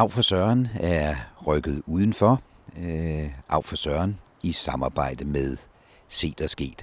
Af 0.00 0.10
for 0.10 0.22
Søren 0.22 0.68
er 0.74 1.14
rykket 1.46 1.82
udenfor. 1.86 2.42
Øh, 2.78 3.30
Af 3.48 3.64
for 3.64 3.76
Søren 3.76 4.18
i 4.42 4.52
samarbejde 4.52 5.24
med 5.24 5.56
Se 6.08 6.34
der 6.38 6.46
Sket. 6.46 6.82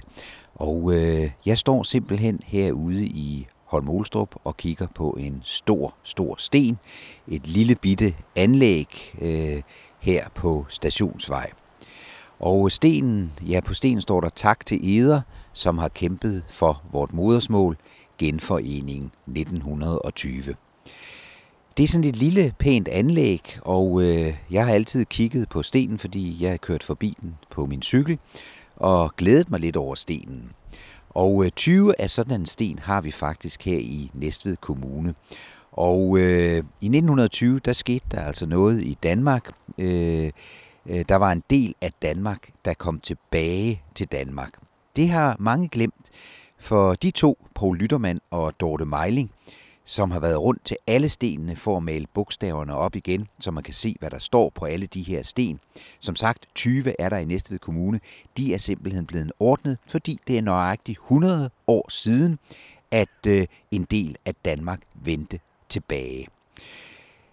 Og 0.54 0.92
øh, 0.94 1.30
jeg 1.46 1.58
står 1.58 1.82
simpelthen 1.82 2.40
herude 2.44 3.04
i 3.04 3.46
Holmolstrup 3.64 4.34
og 4.44 4.56
kigger 4.56 4.86
på 4.94 5.10
en 5.10 5.42
stor, 5.44 5.94
stor 6.02 6.34
sten. 6.38 6.78
Et 7.28 7.46
lille 7.46 7.74
bitte 7.74 8.14
anlæg 8.36 9.14
øh, 9.20 9.62
her 10.00 10.28
på 10.34 10.66
Stationsvej. 10.68 11.50
Og 12.40 12.72
stenen, 12.72 13.32
ja 13.48 13.60
på 13.60 13.74
stenen 13.74 14.00
står 14.00 14.20
der 14.20 14.28
tak 14.28 14.66
til 14.66 14.98
Eder, 14.98 15.20
som 15.52 15.78
har 15.78 15.88
kæmpet 15.88 16.44
for 16.48 16.82
vort 16.92 17.12
modersmål, 17.12 17.76
genforeningen 18.18 19.10
1920. 19.26 20.54
Det 21.78 21.84
er 21.84 21.88
sådan 21.88 22.08
et 22.08 22.16
lille, 22.16 22.54
pænt 22.58 22.88
anlæg, 22.88 23.58
og 23.62 24.02
øh, 24.02 24.34
jeg 24.50 24.66
har 24.66 24.72
altid 24.72 25.04
kigget 25.04 25.48
på 25.48 25.62
stenen, 25.62 25.98
fordi 25.98 26.36
jeg 26.40 26.50
har 26.50 26.56
kørt 26.56 26.82
forbi 26.82 27.16
den 27.20 27.36
på 27.50 27.66
min 27.66 27.82
cykel, 27.82 28.18
og 28.76 29.16
glædet 29.16 29.50
mig 29.50 29.60
lidt 29.60 29.76
over 29.76 29.94
stenen. 29.94 30.50
Og 31.10 31.44
øh, 31.44 31.50
20 31.50 32.00
af 32.00 32.10
sådan 32.10 32.40
en 32.40 32.46
sten 32.46 32.78
har 32.78 33.00
vi 33.00 33.10
faktisk 33.10 33.64
her 33.64 33.78
i 33.78 34.10
Næstved 34.14 34.56
Kommune. 34.56 35.14
Og 35.72 36.18
øh, 36.18 36.56
i 36.56 36.86
1920, 36.86 37.58
der 37.58 37.72
skete 37.72 38.04
der 38.10 38.20
altså 38.20 38.46
noget 38.46 38.82
i 38.82 38.98
Danmark. 39.02 39.50
Øh, 39.78 40.30
øh, 40.86 41.04
der 41.08 41.16
var 41.16 41.32
en 41.32 41.42
del 41.50 41.74
af 41.80 41.92
Danmark, 42.02 42.50
der 42.64 42.74
kom 42.74 43.00
tilbage 43.00 43.82
til 43.94 44.06
Danmark. 44.06 44.50
Det 44.96 45.08
har 45.08 45.36
mange 45.38 45.68
glemt, 45.68 46.10
for 46.58 46.94
de 46.94 47.10
to, 47.10 47.38
Poul 47.54 47.76
Lyttermand 47.76 48.20
og 48.30 48.60
Dorte 48.60 48.84
Meiling, 48.84 49.30
som 49.88 50.10
har 50.10 50.20
været 50.20 50.40
rundt 50.40 50.64
til 50.64 50.76
alle 50.86 51.08
stenene 51.08 51.56
for 51.56 51.76
at 51.76 51.82
male 51.82 52.06
bogstaverne 52.14 52.74
op 52.74 52.96
igen, 52.96 53.28
så 53.38 53.50
man 53.50 53.62
kan 53.62 53.74
se, 53.74 53.96
hvad 53.98 54.10
der 54.10 54.18
står 54.18 54.50
på 54.50 54.64
alle 54.64 54.86
de 54.86 55.02
her 55.02 55.22
sten. 55.22 55.60
Som 56.00 56.16
sagt, 56.16 56.48
20 56.54 57.00
er 57.00 57.08
der 57.08 57.16
i 57.16 57.24
Næstved 57.24 57.58
Kommune. 57.58 58.00
De 58.36 58.54
er 58.54 58.58
simpelthen 58.58 59.06
blevet 59.06 59.32
ordnet, 59.40 59.78
fordi 59.86 60.20
det 60.26 60.38
er 60.38 60.42
nøjagtigt 60.42 60.98
100 60.98 61.50
år 61.66 61.90
siden, 61.90 62.38
at 62.90 63.26
øh, 63.26 63.46
en 63.70 63.82
del 63.82 64.16
af 64.24 64.34
Danmark 64.34 64.80
vendte 64.94 65.40
tilbage. 65.68 66.28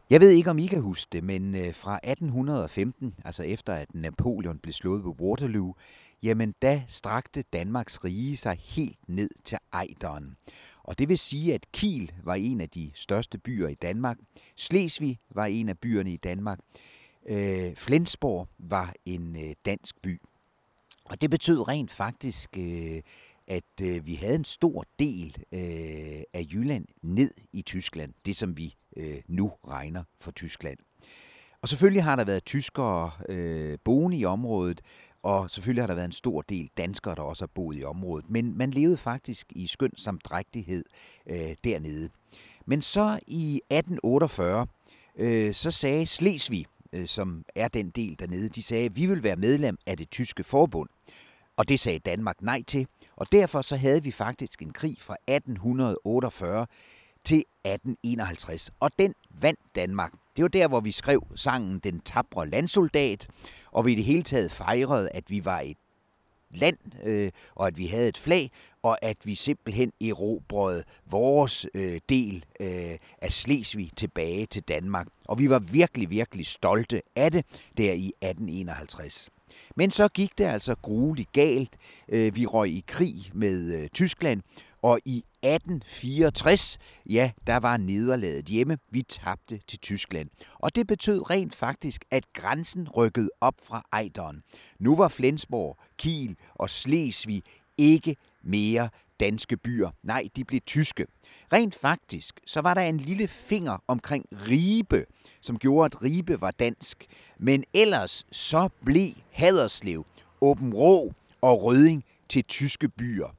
Jeg 0.10 0.22
ved 0.22 0.30
ikke, 0.30 0.50
om 0.50 0.60
I 0.60 0.66
kan 0.66 0.82
huske 0.82 1.10
det, 1.12 1.24
men 1.24 1.56
øh, 1.56 1.74
fra 1.74 2.00
1815, 2.04 3.16
altså 3.26 3.44
efter 3.44 3.74
at 3.74 3.88
Napoleon 3.94 4.58
blev 4.58 4.74
slået 4.74 5.06
ved 5.06 5.12
Waterloo, 5.20 5.74
jamen 6.24 6.56
da 6.62 6.84
strakte 6.88 7.44
Danmarks 7.54 8.04
rige 8.04 8.38
sig 8.38 8.58
helt 8.64 9.00
ned 9.08 9.30
til 9.44 9.58
Ejderen. 9.74 10.36
Og 10.88 11.00
det 11.00 11.10
vil 11.10 11.18
sige, 11.18 11.54
at 11.54 11.72
Kiel 11.72 12.12
var 12.24 12.36
en 12.36 12.62
af 12.62 12.70
de 12.70 12.92
største 12.94 13.38
byer 13.38 13.68
i 13.68 13.76
Danmark. 13.76 14.18
Slesvig 14.56 15.20
var 15.30 15.46
en 15.46 15.70
af 15.70 15.80
byerne 15.80 16.14
i 16.14 16.18
Danmark. 16.18 16.60
Øh, 17.30 17.76
Flensborg 17.76 18.48
var 18.58 18.94
en 19.06 19.36
øh, 19.36 19.56
dansk 19.66 20.02
by. 20.02 20.22
Og 21.06 21.22
det 21.22 21.30
betød 21.30 21.68
rent 21.68 21.92
faktisk, 21.92 22.58
øh, 22.58 23.02
at 23.48 23.82
øh, 23.82 24.08
vi 24.08 24.16
havde 24.16 24.36
en 24.36 24.46
stor 24.46 24.86
del 25.00 25.36
øh, 25.52 26.24
af 26.34 26.46
Jylland 26.54 26.86
ned 27.02 27.32
i 27.54 27.62
Tyskland. 27.62 28.14
Det, 28.26 28.36
som 28.36 28.58
vi 28.58 28.76
øh, 28.98 29.22
nu 29.28 29.52
regner 29.68 30.04
for 30.22 30.32
Tyskland. 30.32 30.78
Og 31.62 31.70
selvfølgelig 31.70 32.04
har 32.04 32.16
der 32.16 32.26
været 32.26 32.46
tyskere 32.46 33.12
øh, 33.30 33.78
boende 33.84 34.18
i 34.18 34.26
området, 34.26 34.82
og 35.26 35.52
selvfølgelig 35.52 35.82
har 35.84 35.88
der 35.88 35.96
været 35.96 36.06
en 36.06 36.12
stor 36.12 36.42
del 36.42 36.70
danskere, 36.78 37.16
der 37.16 37.22
også 37.22 37.42
har 37.42 37.52
boet 37.56 37.80
i 37.80 37.84
området. 37.84 38.30
Men 38.30 38.58
man 38.58 38.72
levede 38.72 38.98
faktisk 38.98 39.48
i 39.50 39.68
skøn 39.68 39.92
samdrægtighed 39.98 40.86
øh, 41.30 41.56
dernede. 41.64 42.10
Men 42.66 42.82
så 42.82 43.20
i 43.28 43.56
1848, 43.56 44.68
øh, 45.16 45.54
så 45.54 45.72
sagde 45.72 46.06
Slesvig, 46.06 46.66
øh, 46.94 47.08
som 47.08 47.46
er 47.56 47.68
den 47.68 47.90
del 47.90 48.20
dernede, 48.20 48.50
de 48.50 48.64
sagde, 48.64 48.96
vi 48.96 49.06
vil 49.06 49.24
være 49.24 49.36
medlem 49.36 49.78
af 49.86 49.98
det 49.98 50.10
tyske 50.10 50.44
forbund. 50.44 50.90
Og 51.58 51.70
det 51.70 51.80
sagde 51.80 52.00
Danmark 52.00 52.42
nej 52.42 52.64
til. 52.68 52.88
Og 53.16 53.32
derfor 53.32 53.62
så 53.62 53.76
havde 53.76 54.04
vi 54.04 54.12
faktisk 54.12 54.62
en 54.62 54.74
krig 54.74 54.98
fra 55.00 55.18
1848 55.28 56.68
til 57.24 57.38
1851. 57.38 58.72
Og 58.80 58.92
den 59.00 59.14
vandt 59.30 59.60
Danmark. 59.76 60.12
Det 60.36 60.42
var 60.42 60.48
der, 60.48 60.68
hvor 60.68 60.80
vi 60.80 60.92
skrev 60.92 61.28
sangen 61.36 61.80
Den 61.80 62.00
tabre 62.00 62.50
landsoldat, 62.50 63.28
og 63.76 63.86
vi 63.86 63.92
i 63.92 63.96
det 63.96 64.04
hele 64.04 64.24
taget 64.24 64.52
fejrede, 64.52 65.10
at 65.10 65.24
vi 65.28 65.46
var 65.46 65.60
et 65.60 65.78
land, 66.52 66.78
øh, 67.04 67.32
og 67.56 67.68
at 67.68 67.78
vi 67.78 67.88
havde 67.88 68.08
et 68.08 68.18
flag, 68.18 68.52
og 68.84 68.98
at 69.02 69.18
vi 69.24 69.36
simpelthen 69.36 69.92
erobrede 70.02 70.84
vores 71.06 71.68
øh, 71.74 72.00
del 72.10 72.46
øh, 72.60 72.98
af 73.22 73.32
Slesvig 73.32 73.92
tilbage 73.96 74.46
til 74.46 74.64
Danmark. 74.64 75.08
Og 75.28 75.40
vi 75.40 75.50
var 75.50 75.60
virkelig, 75.60 76.10
virkelig 76.10 76.48
stolte 76.48 77.02
af 77.16 77.32
det 77.32 77.46
der 77.78 77.94
i 77.94 78.08
1851. 78.08 79.30
Men 79.76 79.92
så 79.92 80.08
gik 80.08 80.38
det 80.38 80.46
altså 80.46 80.76
grueligt 80.82 81.32
galt. 81.32 81.78
Øh, 82.10 82.36
vi 82.36 82.46
røg 82.46 82.70
i 82.70 82.84
krig 82.88 83.32
med 83.34 83.82
øh, 83.82 83.88
Tyskland, 83.88 84.42
og 84.82 85.00
i 85.06 85.24
1864, 85.46 86.78
ja, 87.06 87.32
der 87.48 87.58
var 87.58 87.78
nederlaget 87.78 88.46
hjemme. 88.46 88.78
Vi 88.92 89.02
tabte 89.02 89.60
til 89.68 89.80
Tyskland. 89.80 90.30
Og 90.54 90.76
det 90.76 90.88
betød 90.88 91.30
rent 91.30 91.56
faktisk, 91.56 92.06
at 92.12 92.34
grænsen 92.34 92.90
rykkede 92.90 93.30
op 93.42 93.56
fra 93.64 93.84
Ejderen. 93.92 94.42
Nu 94.80 94.96
var 94.96 95.08
Flensborg, 95.08 95.78
Kiel 95.98 96.36
og 96.56 96.70
Slesvig 96.70 97.44
ikke 97.78 98.16
mere 98.44 98.90
danske 99.20 99.58
byer. 99.58 99.90
Nej, 100.04 100.28
de 100.36 100.44
blev 100.44 100.62
tyske. 100.62 101.06
Rent 101.54 101.76
faktisk, 101.76 102.40
så 102.46 102.62
var 102.62 102.74
der 102.74 102.82
en 102.82 102.98
lille 102.98 103.28
finger 103.28 103.78
omkring 103.88 104.26
Ribe, 104.32 105.06
som 105.42 105.60
gjorde, 105.60 105.86
at 105.86 106.04
Ribe 106.04 106.42
var 106.42 106.52
dansk. 106.52 107.06
Men 107.40 107.64
ellers 107.74 108.26
så 108.32 108.70
blev 108.86 109.10
Haderslev, 109.32 110.06
Åben 110.42 110.74
Rå 110.74 111.14
og 111.42 111.64
Røding 111.64 112.04
til 112.30 112.44
tyske 112.44 112.90
byer. 112.90 113.36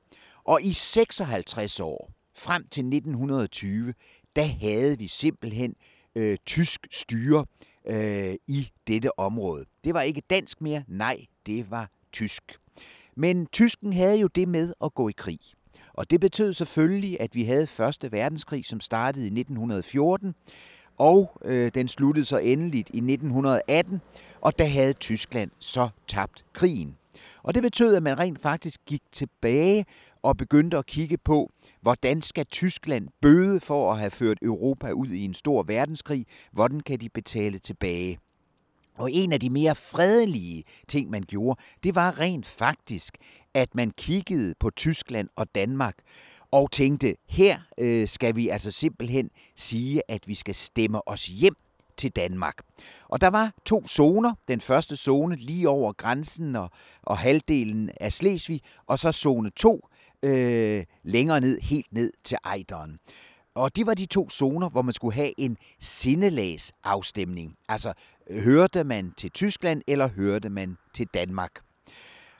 Og 0.47 0.63
i 0.63 0.73
56 0.73 1.81
år, 1.81 2.11
frem 2.35 2.67
til 2.71 2.81
1920, 2.81 3.95
der 4.37 4.45
havde 4.45 4.99
vi 4.99 5.09
simpelthen 5.09 5.75
øh, 6.15 6.37
tysk 6.47 6.87
styre 6.91 7.47
øh, 7.87 8.35
i 8.47 8.71
dette 8.87 9.19
område. 9.19 9.65
Det 9.85 9.95
var 9.95 10.01
ikke 10.01 10.23
dansk 10.31 10.61
mere, 10.61 10.85
nej, 10.89 11.25
det 11.47 11.71
var 11.71 11.91
tysk. 12.13 12.43
Men 13.17 13.47
tysken 13.47 13.93
havde 13.93 14.19
jo 14.19 14.27
det 14.27 14.49
med 14.49 14.73
at 14.85 14.95
gå 14.95 15.09
i 15.09 15.13
krig. 15.17 15.41
Og 15.93 16.11
det 16.11 16.21
betød 16.21 16.53
selvfølgelig, 16.53 17.21
at 17.21 17.35
vi 17.35 17.45
havde 17.45 17.67
Første 17.67 18.13
Verdenskrig, 18.13 18.65
som 18.65 18.81
startede 18.81 19.25
i 19.25 19.41
1914, 19.41 20.35
og 20.99 21.41
øh, 21.45 21.71
den 21.75 21.89
sluttede 21.89 22.25
så 22.25 22.39
endeligt 22.39 22.91
i 22.95 22.99
1918, 22.99 24.01
og 24.41 24.59
der 24.59 24.67
havde 24.67 24.93
Tyskland 24.93 25.51
så 25.59 25.89
tabt 26.09 26.45
krigen. 26.53 26.97
Og 27.43 27.55
det 27.55 27.63
betød, 27.63 27.95
at 27.95 28.03
man 28.03 28.19
rent 28.19 28.39
faktisk 28.39 28.81
gik 28.87 29.03
tilbage 29.13 29.87
og 30.27 30.37
begyndte 30.37 30.79
at 30.79 30.87
kigge 30.87 31.19
på, 31.19 31.51
hvordan 31.81 32.23
skal 32.23 32.47
Tyskland 32.47 33.09
bøde 33.21 33.61
for 33.61 33.93
at 33.93 33.99
have 33.99 34.11
ført 34.11 34.39
Europa 34.43 34.91
ud 34.91 35.09
i 35.09 35.25
en 35.25 35.35
stor 35.35 35.63
verdenskrig? 35.63 36.27
Hvordan 36.53 36.81
kan 36.81 36.99
de 36.99 37.09
betale 37.09 37.59
tilbage? 37.59 38.19
Og 38.99 39.13
en 39.13 39.33
af 39.33 39.41
de 39.41 39.51
mere 39.51 39.75
fredelige 39.75 40.65
ting, 40.89 41.11
man 41.11 41.23
gjorde, 41.23 41.61
det 41.83 41.95
var 41.95 42.19
rent 42.19 42.47
faktisk, 42.47 43.17
at 43.55 43.75
man 43.75 43.91
kiggede 43.91 44.55
på 44.61 44.71
Tyskland 44.71 45.29
og 45.37 45.47
Danmark 45.55 45.95
og 46.51 46.71
tænkte, 46.71 47.17
her 47.29 47.59
øh, 47.79 48.09
skal 48.09 48.37
vi 48.37 48.49
altså 48.49 48.71
simpelthen 48.71 49.31
sige, 49.57 50.03
at 50.09 50.29
vi 50.29 50.35
skal 50.35 50.55
stemme 50.55 51.09
os 51.09 51.27
hjem 51.27 51.55
til 51.97 52.11
Danmark. 52.11 52.57
Og 53.09 53.21
der 53.21 53.29
var 53.29 53.53
to 53.65 53.89
zoner. 53.89 54.35
Den 54.49 54.61
første 54.61 54.97
zone 54.97 55.37
lige 55.37 55.69
over 55.69 55.93
grænsen 55.93 56.57
og, 56.57 56.71
og 57.03 57.19
halvdelen 57.19 57.91
af 58.01 58.13
Slesvig, 58.13 58.61
og 58.87 58.99
så 58.99 59.13
zone 59.13 59.51
2 59.51 59.89
øh, 60.23 60.85
længere 61.03 61.41
ned, 61.41 61.61
helt 61.61 61.93
ned 61.93 62.13
til 62.25 62.39
Ejderen. 62.45 62.99
Og 63.55 63.77
det 63.77 63.87
var 63.87 63.95
de 63.95 64.07
to 64.07 64.31
zoner, 64.31 64.69
hvor 64.69 64.83
man 64.83 64.95
skulle 64.95 65.15
have 65.15 65.41
en 65.41 65.57
sindelagsafstemning. 65.81 67.57
Altså, 67.69 67.93
hørte 68.31 68.85
man 68.85 69.13
til 69.17 69.31
Tyskland, 69.31 69.83
eller 69.87 70.09
hørte 70.09 70.51
man 70.51 70.77
til 70.95 71.07
Danmark? 71.15 71.51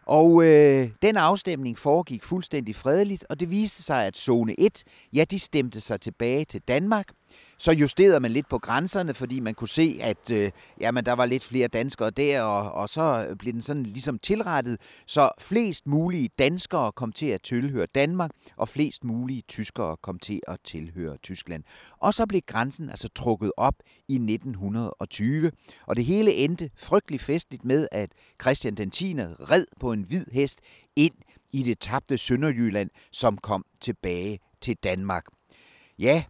Og 0.07 0.45
øh, 0.45 0.91
den 1.03 1.17
afstemning 1.17 1.79
foregik 1.79 2.25
fuldstændig 2.25 2.75
fredeligt, 2.75 3.27
og 3.29 3.41
det 3.41 3.51
viste 3.51 3.83
sig, 3.83 4.07
at 4.07 4.17
zone 4.17 4.61
1, 4.61 4.85
ja, 5.13 5.25
de 5.25 5.39
stemte 5.39 5.81
sig 5.81 6.01
tilbage 6.01 6.45
til 6.45 6.61
Danmark, 6.61 7.07
så 7.59 7.73
justerede 7.73 8.21
man 8.21 8.31
lidt 8.31 8.49
på 8.49 8.59
grænserne, 8.59 9.15
fordi 9.15 9.41
man 9.41 9.55
kunne 9.55 9.69
se, 9.69 9.99
at 10.01 10.31
øh, 10.31 10.51
jamen, 10.81 11.05
der 11.05 11.13
var 11.13 11.27
lidt 11.27 11.45
flere 11.45 11.69
danskere 11.69 12.11
der, 12.11 12.43
og, 12.43 12.73
og 12.73 12.89
så 12.89 13.37
blev 13.39 13.53
den 13.53 13.63
sådan 13.63 13.83
ligesom 13.83 14.19
tilrettet, 14.19 14.81
så 15.07 15.31
flest 15.39 15.87
mulige 15.87 16.31
danskere 16.39 16.93
kom 16.93 17.13
til 17.13 17.27
at 17.27 17.43
tilhøre 17.43 17.87
Danmark, 17.87 18.31
og 18.57 18.69
flest 18.69 19.05
mulige 19.05 19.43
tyskere 19.43 19.97
kom 19.97 20.19
til 20.19 20.41
at 20.49 20.59
tilhøre 20.65 21.17
Tyskland. 21.17 21.65
Og 21.99 22.15
så 22.15 22.27
blev 22.27 22.41
grænsen 22.47 22.91
altså 22.91 23.09
trukket 23.15 23.53
op 23.57 23.75
i 24.09 24.15
1920, 24.15 25.53
og 25.87 25.97
det 25.97 26.05
hele 26.05 26.35
endte 26.35 26.71
frygtelig 26.77 27.21
festligt 27.21 27.65
med, 27.65 27.89
at 27.93 28.11
Christian 28.43 28.75
den 28.75 28.91
10. 28.91 29.15
red 29.21 29.65
på 29.81 29.93
en 29.93 30.03
hvid 30.03 30.25
hest 30.33 30.59
ind 30.97 31.15
i 31.53 31.63
det 31.63 31.79
tabte 31.79 32.19
Sønderjylland, 32.19 32.91
som 33.13 33.39
kom 33.39 33.65
tilbage 33.81 34.39
til 34.61 34.77
Danmark. 34.77 35.25
Ja, 35.99 36.25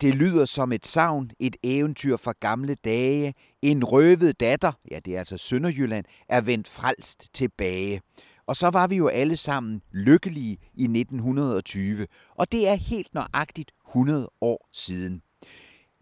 det 0.00 0.14
lyder 0.14 0.44
som 0.44 0.72
et 0.72 0.86
savn, 0.86 1.30
et 1.40 1.56
eventyr 1.62 2.16
fra 2.16 2.32
gamle 2.40 2.74
dage. 2.74 3.34
En 3.62 3.84
røvet 3.84 4.40
datter, 4.40 4.72
ja 4.90 4.98
det 4.98 5.14
er 5.14 5.18
altså 5.18 5.38
Sønderjylland, 5.38 6.04
er 6.28 6.40
vendt 6.40 6.68
frelst 6.68 7.26
tilbage. 7.34 8.00
Og 8.46 8.56
så 8.56 8.70
var 8.70 8.86
vi 8.86 8.96
jo 8.96 9.08
alle 9.08 9.36
sammen 9.36 9.82
lykkelige 9.92 10.58
i 10.74 10.84
1920, 10.84 12.06
og 12.34 12.52
det 12.52 12.68
er 12.68 12.74
helt 12.74 13.14
nøjagtigt 13.14 13.70
100 13.88 14.30
år 14.40 14.68
siden. 14.72 15.22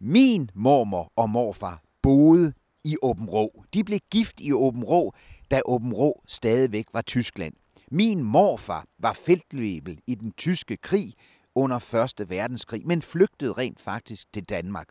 Min 0.01 0.51
mormor 0.55 1.13
og 1.17 1.31
morfar 1.31 1.83
boede 2.03 2.53
i 2.85 2.97
Åben 3.03 3.27
Rå. 3.27 3.65
De 3.75 3.85
blev 3.85 4.01
gift 4.11 4.41
i 4.41 4.53
Åben 4.53 4.85
Rå, 4.85 5.15
da 5.51 5.61
Åben 5.65 5.93
Rå 5.93 6.23
stadigvæk 6.27 6.87
var 6.93 7.03
Tyskland. 7.03 7.55
Min 7.91 8.23
morfar 8.23 8.85
var 8.99 9.13
feltløbel 9.13 9.99
i 10.07 10.15
den 10.15 10.33
tyske 10.33 10.77
krig 10.77 11.13
under 11.57 12.11
1. 12.21 12.31
verdenskrig, 12.31 12.87
men 12.87 13.03
flygtede 13.03 13.53
rent 13.53 13.81
faktisk 13.81 14.33
til 14.33 14.45
Danmark. 14.45 14.89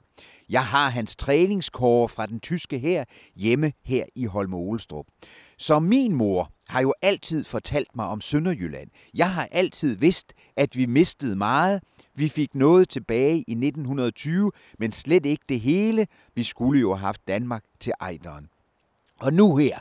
Jeg 0.50 0.66
har 0.66 0.90
hans 0.90 1.16
træningskår 1.16 2.08
fra 2.08 2.26
den 2.26 2.40
tyske 2.40 2.80
her 2.80 3.04
hjemme 3.36 3.74
her 3.84 4.06
i 4.16 4.26
Holme 4.26 4.80
Så 5.58 5.80
min 5.80 6.16
mor 6.16 6.52
har 6.70 6.82
jo 6.82 6.94
altid 7.02 7.44
fortalt 7.44 7.96
mig 7.96 8.06
om 8.06 8.22
Sønderjylland. 8.22 8.90
Jeg 9.14 9.34
har 9.34 9.48
altid 9.52 9.96
vidst, 9.96 10.34
at 10.56 10.76
vi 10.76 10.86
mistede 10.86 11.36
meget. 11.36 11.84
Vi 12.16 12.30
fik 12.30 12.56
noget 12.56 12.90
tilbage 12.90 13.38
i 13.38 13.52
1920, 13.52 14.52
men 14.80 14.92
slet 14.92 15.26
ikke 15.26 15.44
det 15.50 15.62
hele. 15.62 16.08
Vi 16.36 16.44
skulle 16.44 16.82
jo 16.82 16.90
have 16.90 17.06
haft 17.06 17.28
Danmark 17.28 17.64
til 17.80 17.94
ejderen. 18.00 18.48
Og 19.20 19.34
nu 19.34 19.58
her, 19.58 19.80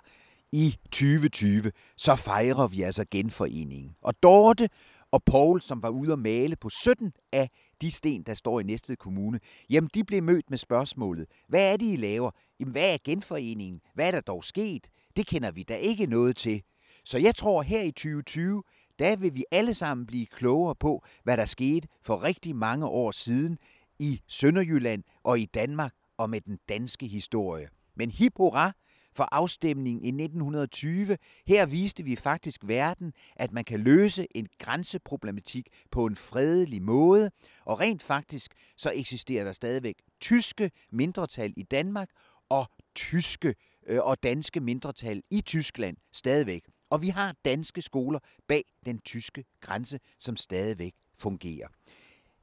i 0.54 0.76
2020, 0.84 1.72
så 1.96 2.16
fejrer 2.16 2.66
vi 2.66 2.82
altså 2.82 3.04
genforeningen. 3.10 3.96
Og 4.02 4.22
Dorte 4.22 4.68
og 5.14 5.24
Paul, 5.24 5.60
som 5.60 5.82
var 5.82 5.88
ude 5.88 6.12
at 6.12 6.18
male 6.18 6.56
på 6.56 6.68
17 6.68 7.12
af 7.32 7.50
de 7.80 7.90
sten, 7.90 8.22
der 8.22 8.34
står 8.34 8.60
i 8.60 8.62
Næstved 8.62 8.96
Kommune, 8.96 9.40
jamen 9.70 9.90
de 9.94 10.04
blev 10.04 10.22
mødt 10.22 10.50
med 10.50 10.58
spørgsmålet, 10.58 11.26
hvad 11.48 11.72
er 11.72 11.76
det, 11.76 11.86
I 11.86 11.96
laver? 11.96 12.30
Jamen 12.60 12.72
hvad 12.72 12.94
er 12.94 12.98
genforeningen? 13.04 13.80
Hvad 13.94 14.06
er 14.06 14.10
der 14.10 14.20
dog 14.20 14.44
sket? 14.44 14.88
Det 15.16 15.26
kender 15.26 15.50
vi 15.50 15.62
da 15.62 15.76
ikke 15.76 16.06
noget 16.06 16.36
til. 16.36 16.62
Så 17.04 17.18
jeg 17.18 17.34
tror, 17.34 17.62
her 17.62 17.82
i 17.82 17.90
2020, 17.90 18.62
der 18.98 19.16
vil 19.16 19.34
vi 19.34 19.44
alle 19.50 19.74
sammen 19.74 20.06
blive 20.06 20.26
klogere 20.26 20.74
på, 20.74 21.04
hvad 21.24 21.36
der 21.36 21.44
skete 21.44 21.88
for 22.02 22.22
rigtig 22.22 22.56
mange 22.56 22.86
år 22.86 23.10
siden 23.10 23.58
i 23.98 24.20
Sønderjylland 24.28 25.02
og 25.24 25.38
i 25.38 25.44
Danmark 25.44 25.94
og 26.18 26.30
med 26.30 26.40
den 26.40 26.58
danske 26.68 27.06
historie. 27.06 27.68
Men 27.96 28.10
hip 28.10 28.32
hurra 28.36 28.72
for 29.14 29.28
afstemningen 29.32 30.02
i 30.02 30.24
1920. 30.24 31.18
Her 31.46 31.66
viste 31.66 32.04
vi 32.04 32.16
faktisk 32.16 32.60
verden, 32.64 33.12
at 33.36 33.52
man 33.52 33.64
kan 33.64 33.80
løse 33.80 34.26
en 34.34 34.48
grænseproblematik 34.58 35.68
på 35.90 36.06
en 36.06 36.16
fredelig 36.16 36.82
måde, 36.82 37.30
og 37.64 37.80
rent 37.80 38.02
faktisk 38.02 38.54
så 38.76 38.92
eksisterer 38.94 39.44
der 39.44 39.52
stadigvæk 39.52 39.94
tyske 40.20 40.70
mindretal 40.90 41.54
i 41.56 41.62
Danmark 41.62 42.08
og 42.48 42.66
tyske 42.94 43.54
øh, 43.86 44.00
og 44.02 44.22
danske 44.22 44.60
mindretal 44.60 45.22
i 45.30 45.40
Tyskland 45.40 45.96
stadigvæk. 46.12 46.64
Og 46.90 47.02
vi 47.02 47.08
har 47.08 47.34
danske 47.44 47.82
skoler 47.82 48.18
bag 48.48 48.64
den 48.86 48.98
tyske 48.98 49.44
grænse, 49.60 50.00
som 50.20 50.36
stadigvæk 50.36 50.94
fungerer. 51.18 51.68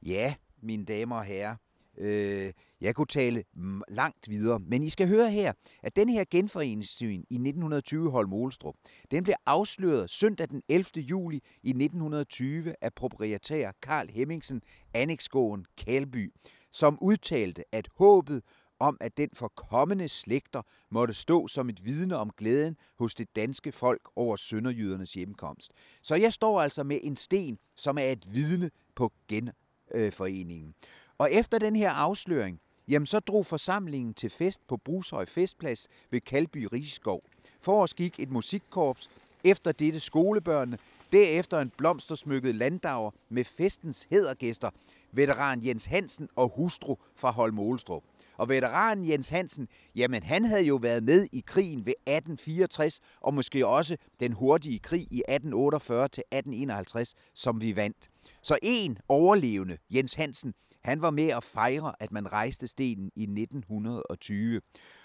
Ja, 0.02 0.34
mine 0.62 0.84
damer 0.84 1.16
og 1.16 1.24
herrer, 1.24 1.56
øh, 1.98 2.52
jeg 2.80 2.94
kunne 2.94 3.06
tale 3.06 3.44
langt 3.88 4.30
videre, 4.30 4.58
men 4.58 4.84
I 4.84 4.90
skal 4.90 5.08
høre 5.08 5.30
her, 5.30 5.52
at 5.82 5.96
den 5.96 6.08
her 6.08 6.24
genforeningssyn 6.30 7.22
i 7.30 7.34
1920 7.34 8.10
Holm 8.10 8.32
Olstrup, 8.32 8.74
den 9.10 9.24
blev 9.24 9.34
afsløret 9.46 10.10
søndag 10.10 10.48
den 10.48 10.62
11. 10.68 10.84
juli 10.96 11.36
i 11.62 11.70
1920 11.70 12.74
af 12.80 12.94
proprietær 12.94 13.72
Karl 13.82 14.08
Hemmingsen, 14.10 14.62
Annexgården 14.94 15.66
Kalby, 15.76 16.32
som 16.70 16.98
udtalte, 17.00 17.64
at 17.72 17.88
håbet 17.96 18.42
om, 18.82 18.96
at 19.00 19.16
den 19.16 19.30
for 19.34 19.48
kommende 19.48 20.08
slægter 20.08 20.62
måtte 20.90 21.14
stå 21.14 21.48
som 21.48 21.68
et 21.68 21.84
vidne 21.84 22.16
om 22.16 22.30
glæden 22.36 22.76
hos 22.98 23.14
det 23.14 23.36
danske 23.36 23.72
folk 23.72 24.08
over 24.16 24.36
sønderjydernes 24.36 25.12
hjemkomst. 25.12 25.72
Så 26.02 26.14
jeg 26.14 26.32
står 26.32 26.60
altså 26.60 26.82
med 26.84 26.98
en 27.02 27.16
sten, 27.16 27.58
som 27.76 27.98
er 27.98 28.04
et 28.04 28.34
vidne 28.34 28.70
på 28.94 29.12
genforeningen. 29.28 30.74
Og 31.22 31.32
efter 31.32 31.58
den 31.58 31.76
her 31.76 31.90
afsløring, 31.90 32.60
jamen 32.88 33.06
så 33.06 33.20
drog 33.20 33.46
forsamlingen 33.46 34.14
til 34.14 34.30
fest 34.30 34.60
på 34.68 34.76
Brushøj 34.76 35.24
Festplads 35.24 35.88
ved 36.10 36.20
Kalby 36.20 36.68
Rigskov. 36.72 37.22
For 37.60 37.82
os 37.82 37.94
gik 37.94 38.20
et 38.20 38.30
musikkorps, 38.30 39.10
efter 39.44 39.72
dette 39.72 40.00
skolebørnene, 40.00 40.78
derefter 41.12 41.60
en 41.60 41.72
blomstersmykket 41.78 42.54
landdager 42.54 43.10
med 43.28 43.44
festens 43.44 44.06
hedergæster, 44.10 44.70
veteran 45.12 45.66
Jens 45.66 45.84
Hansen 45.84 46.28
og 46.36 46.52
hustru 46.56 46.96
fra 47.16 47.30
Holm 47.30 47.58
Olstrup. 47.58 48.02
Og 48.36 48.48
veteranen 48.48 49.08
Jens 49.08 49.28
Hansen, 49.28 49.68
jamen 49.94 50.22
han 50.22 50.44
havde 50.44 50.62
jo 50.62 50.76
været 50.76 51.02
med 51.02 51.28
i 51.32 51.42
krigen 51.46 51.86
ved 51.86 51.94
1864, 52.06 53.00
og 53.20 53.34
måske 53.34 53.66
også 53.66 53.96
den 54.20 54.32
hurtige 54.32 54.78
krig 54.78 55.00
i 55.00 55.22
1848 55.28 56.08
til 56.08 56.24
1851, 56.30 57.14
som 57.34 57.60
vi 57.60 57.76
vandt. 57.76 58.10
Så 58.42 58.58
en 58.62 58.98
overlevende, 59.08 59.76
Jens 59.90 60.14
Hansen, 60.14 60.54
han 60.84 61.02
var 61.02 61.10
med 61.10 61.28
at 61.28 61.44
fejre, 61.44 61.92
at 62.00 62.12
man 62.12 62.32
rejste 62.32 62.68
stenen 62.68 63.10
i 63.16 63.22
1920. 63.22 64.60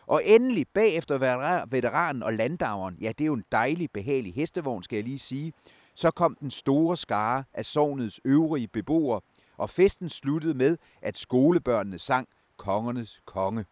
Og 0.07 0.21
endelig, 0.25 0.67
bagefter 0.73 1.65
veteranen 1.65 2.23
og 2.23 2.33
landdaveren, 2.33 2.97
ja, 3.01 3.07
det 3.07 3.21
er 3.21 3.25
jo 3.25 3.33
en 3.33 3.43
dejlig, 3.51 3.91
behagelig 3.91 4.33
hestevogn, 4.33 4.83
skal 4.83 4.95
jeg 4.95 5.03
lige 5.03 5.19
sige, 5.19 5.53
så 5.95 6.11
kom 6.11 6.37
den 6.39 6.51
store 6.51 6.97
skare 6.97 7.43
af 7.53 7.65
sovnets 7.65 8.19
øvrige 8.25 8.67
beboere, 8.67 9.21
og 9.57 9.69
festen 9.69 10.09
sluttede 10.09 10.53
med, 10.53 10.77
at 11.01 11.17
skolebørnene 11.17 11.99
sang 11.99 12.27
Kongernes 12.57 13.21
Konge. 13.25 13.65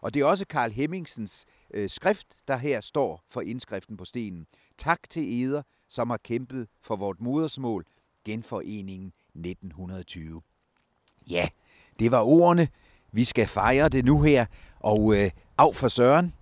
Og 0.00 0.14
det 0.14 0.22
er 0.22 0.26
også 0.26 0.46
Karl 0.46 0.70
Hemmingsens 0.70 1.46
øh, 1.74 1.90
skrift, 1.90 2.26
der 2.48 2.56
her 2.56 2.80
står 2.80 3.24
for 3.30 3.40
indskriften 3.40 3.96
på 3.96 4.04
stenen. 4.04 4.46
Tak 4.78 5.10
til 5.10 5.42
eder, 5.42 5.62
som 5.88 6.10
har 6.10 6.16
kæmpet 6.16 6.68
for 6.80 6.96
vort 6.96 7.20
modersmål, 7.20 7.84
genforeningen 8.24 9.12
1920. 9.34 10.42
Ja, 11.30 11.48
det 11.98 12.10
var 12.10 12.20
ordene. 12.20 12.68
Vi 13.12 13.24
skal 13.24 13.46
fejre 13.46 13.88
det 13.88 14.04
nu 14.04 14.22
her. 14.22 14.46
Og 14.80 15.16
øh, 15.16 15.30
af 15.58 15.74
for 15.74 15.88
Søren, 15.88 16.32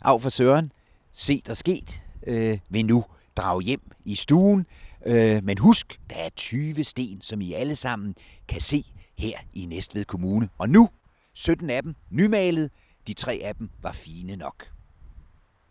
af 0.00 0.22
for 0.22 0.28
Søren, 0.28 0.72
se 1.12 1.42
der 1.46 1.54
sket, 1.54 2.02
øh, 2.26 2.58
vil 2.70 2.86
nu 2.86 3.04
drage 3.36 3.62
hjem 3.62 3.90
i 4.04 4.14
stuen. 4.14 4.66
Øh, 5.06 5.44
men 5.44 5.58
husk, 5.58 6.00
der 6.10 6.16
er 6.16 6.28
20 6.36 6.84
sten, 6.84 7.22
som 7.22 7.40
I 7.40 7.52
alle 7.52 7.76
sammen 7.76 8.14
kan 8.48 8.60
se 8.60 8.84
her 9.18 9.38
i 9.52 9.66
Næstved 9.66 10.04
Kommune. 10.04 10.48
Og 10.58 10.68
nu, 10.68 10.88
17 11.34 11.70
af 11.70 11.82
dem 11.82 11.94
nymalet, 12.10 12.70
de 13.06 13.14
tre 13.14 13.40
af 13.44 13.54
dem 13.54 13.70
var 13.82 13.92
fine 13.92 14.36
nok. 14.36 14.75